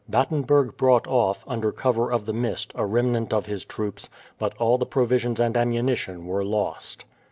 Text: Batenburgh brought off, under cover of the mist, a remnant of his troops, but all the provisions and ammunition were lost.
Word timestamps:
Batenburgh 0.09 0.77
brought 0.77 1.05
off, 1.05 1.43
under 1.47 1.71
cover 1.71 2.11
of 2.11 2.25
the 2.25 2.33
mist, 2.33 2.71
a 2.73 2.87
remnant 2.87 3.31
of 3.31 3.45
his 3.45 3.63
troops, 3.63 4.09
but 4.39 4.57
all 4.57 4.79
the 4.79 4.85
provisions 4.87 5.39
and 5.39 5.55
ammunition 5.55 6.25
were 6.25 6.43
lost. 6.43 7.05